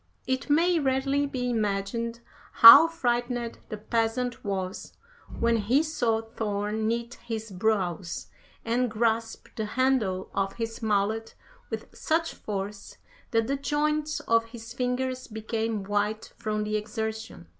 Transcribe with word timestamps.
It 0.25 0.49
may 0.49 0.79
readily 0.79 1.27
be 1.27 1.47
imagined 1.51 2.21
how 2.53 2.87
frightened 2.87 3.59
the 3.69 3.77
peasant 3.77 4.43
was 4.43 4.93
when 5.39 5.57
he 5.57 5.83
saw 5.83 6.21
Thor 6.23 6.71
knit 6.71 7.19
his 7.23 7.51
brows, 7.51 8.25
and 8.65 8.89
grasp 8.89 9.49
the 9.55 9.65
handle 9.77 10.31
of 10.33 10.53
his 10.53 10.81
mallet 10.81 11.35
with 11.69 11.87
such 11.95 12.33
force 12.33 12.97
that 13.29 13.45
the 13.45 13.57
joints 13.57 14.21
of 14.21 14.45
his 14.45 14.73
fingers 14.73 15.27
became 15.27 15.83
white 15.83 16.33
from 16.35 16.63
the 16.63 16.77
exertion. 16.77 17.47